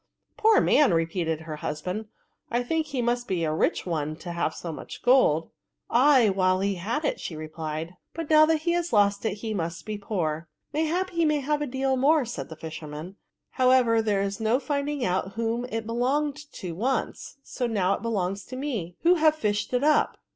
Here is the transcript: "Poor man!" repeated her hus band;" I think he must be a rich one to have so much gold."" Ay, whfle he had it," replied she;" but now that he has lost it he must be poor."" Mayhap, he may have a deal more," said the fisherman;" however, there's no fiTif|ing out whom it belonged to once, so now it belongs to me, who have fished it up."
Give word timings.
"Poor 0.37 0.59
man!" 0.59 0.91
repeated 0.95 1.41
her 1.41 1.57
hus 1.57 1.83
band;" 1.83 2.07
I 2.49 2.63
think 2.63 2.87
he 2.87 3.03
must 3.03 3.27
be 3.27 3.43
a 3.43 3.53
rich 3.53 3.85
one 3.85 4.15
to 4.15 4.31
have 4.31 4.55
so 4.55 4.71
much 4.71 5.03
gold."" 5.03 5.51
Ay, 5.91 6.31
whfle 6.33 6.65
he 6.65 6.73
had 6.73 7.05
it," 7.05 7.21
replied 7.29 7.89
she;" 7.89 7.95
but 8.15 8.27
now 8.27 8.47
that 8.47 8.61
he 8.61 8.71
has 8.71 8.91
lost 8.91 9.25
it 9.27 9.33
he 9.35 9.53
must 9.53 9.85
be 9.85 9.99
poor."" 9.99 10.47
Mayhap, 10.73 11.11
he 11.11 11.23
may 11.23 11.41
have 11.41 11.61
a 11.61 11.67
deal 11.67 11.97
more," 11.97 12.25
said 12.25 12.49
the 12.49 12.55
fisherman;" 12.55 13.17
however, 13.61 14.01
there's 14.01 14.39
no 14.39 14.57
fiTif|ing 14.57 15.05
out 15.05 15.33
whom 15.33 15.65
it 15.65 15.85
belonged 15.85 16.51
to 16.53 16.73
once, 16.73 17.37
so 17.43 17.67
now 17.67 17.93
it 17.93 18.01
belongs 18.01 18.43
to 18.45 18.55
me, 18.55 18.95
who 19.03 19.13
have 19.21 19.35
fished 19.35 19.71
it 19.71 19.83
up." 19.83 20.17